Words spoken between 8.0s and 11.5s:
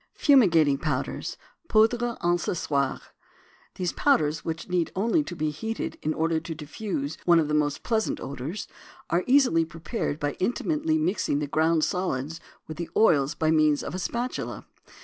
odors, are easily prepared by intimately mixing the